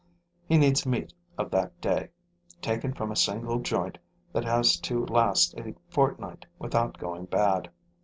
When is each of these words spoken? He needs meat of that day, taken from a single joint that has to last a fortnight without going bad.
He 0.47 0.57
needs 0.57 0.83
meat 0.83 1.13
of 1.37 1.51
that 1.51 1.79
day, 1.79 2.09
taken 2.59 2.91
from 2.91 3.11
a 3.11 3.15
single 3.15 3.59
joint 3.59 3.99
that 4.33 4.45
has 4.45 4.77
to 4.79 5.05
last 5.05 5.53
a 5.59 5.75
fortnight 5.91 6.47
without 6.57 6.97
going 6.97 7.25
bad. 7.25 7.69